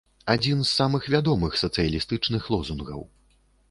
[0.33, 3.11] Адзін з самых вядомых сацыялістычных лозунгаў.